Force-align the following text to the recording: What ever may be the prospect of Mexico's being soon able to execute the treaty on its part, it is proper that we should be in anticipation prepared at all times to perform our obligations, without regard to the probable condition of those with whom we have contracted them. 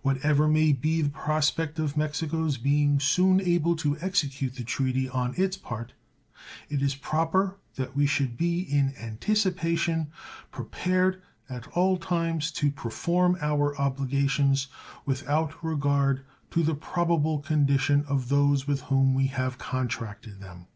What 0.00 0.16
ever 0.22 0.48
may 0.48 0.72
be 0.72 1.02
the 1.02 1.10
prospect 1.10 1.78
of 1.78 1.94
Mexico's 1.94 2.56
being 2.56 2.98
soon 2.98 3.42
able 3.42 3.76
to 3.76 3.98
execute 4.00 4.54
the 4.54 4.64
treaty 4.64 5.06
on 5.06 5.34
its 5.36 5.58
part, 5.58 5.92
it 6.70 6.80
is 6.80 6.94
proper 6.94 7.58
that 7.74 7.94
we 7.94 8.06
should 8.06 8.38
be 8.38 8.60
in 8.60 8.96
anticipation 8.96 10.10
prepared 10.50 11.20
at 11.50 11.66
all 11.76 11.98
times 11.98 12.50
to 12.52 12.70
perform 12.70 13.36
our 13.42 13.76
obligations, 13.78 14.68
without 15.04 15.62
regard 15.62 16.24
to 16.52 16.62
the 16.62 16.74
probable 16.74 17.38
condition 17.40 18.02
of 18.08 18.30
those 18.30 18.66
with 18.66 18.80
whom 18.84 19.12
we 19.12 19.26
have 19.26 19.58
contracted 19.58 20.40
them. 20.40 20.68